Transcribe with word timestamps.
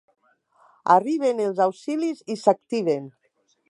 Arriben 0.95 1.43
els 1.45 1.63
auxilis 1.69 2.27
i 2.37 2.43
s'activen. 2.47 3.11